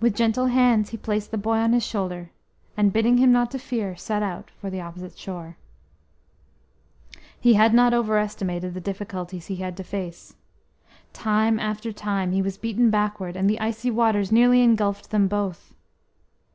With 0.00 0.16
gentle 0.16 0.46
hands 0.46 0.88
he 0.88 0.96
placed 0.96 1.30
the 1.30 1.36
boy 1.36 1.56
on 1.58 1.74
his 1.74 1.84
shoulder, 1.84 2.30
and 2.78 2.94
bidding 2.94 3.18
him 3.18 3.30
not 3.30 3.50
to 3.50 3.58
fear, 3.58 3.94
set 3.94 4.22
out 4.22 4.48
for 4.52 4.70
the 4.70 4.80
opposite 4.80 5.18
shore. 5.18 5.58
He 7.38 7.52
had 7.52 7.74
not 7.74 7.92
over 7.92 8.16
estimated 8.16 8.72
the 8.72 8.80
difficulties 8.80 9.48
he 9.48 9.56
had 9.56 9.76
to 9.76 9.84
face. 9.84 10.34
Time 11.12 11.58
after 11.60 11.92
time 11.92 12.32
he 12.32 12.40
was 12.40 12.56
beaten 12.56 12.88
backward, 12.88 13.36
and 13.36 13.50
the 13.50 13.60
icy 13.60 13.90
waters 13.90 14.32
nearly 14.32 14.62
engulfed 14.62 15.10
them 15.10 15.28
both. 15.28 15.74